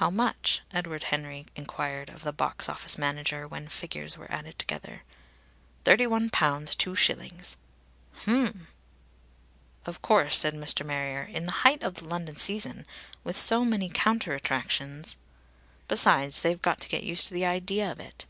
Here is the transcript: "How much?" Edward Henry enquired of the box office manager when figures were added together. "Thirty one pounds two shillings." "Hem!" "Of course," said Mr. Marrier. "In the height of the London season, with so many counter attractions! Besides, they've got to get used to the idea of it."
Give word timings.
"How 0.00 0.08
much?" 0.08 0.62
Edward 0.72 1.02
Henry 1.02 1.44
enquired 1.56 2.08
of 2.08 2.22
the 2.22 2.32
box 2.32 2.70
office 2.70 2.96
manager 2.96 3.46
when 3.46 3.68
figures 3.68 4.16
were 4.16 4.32
added 4.32 4.58
together. 4.58 5.02
"Thirty 5.84 6.06
one 6.06 6.30
pounds 6.30 6.74
two 6.74 6.96
shillings." 6.96 7.58
"Hem!" 8.24 8.68
"Of 9.84 10.00
course," 10.00 10.38
said 10.38 10.54
Mr. 10.54 10.86
Marrier. 10.86 11.24
"In 11.24 11.44
the 11.44 11.52
height 11.68 11.82
of 11.82 11.96
the 11.96 12.08
London 12.08 12.38
season, 12.38 12.86
with 13.24 13.36
so 13.36 13.62
many 13.62 13.90
counter 13.90 14.32
attractions! 14.34 15.18
Besides, 15.86 16.40
they've 16.40 16.62
got 16.62 16.80
to 16.80 16.88
get 16.88 17.04
used 17.04 17.26
to 17.26 17.34
the 17.34 17.44
idea 17.44 17.92
of 17.92 18.00
it." 18.00 18.24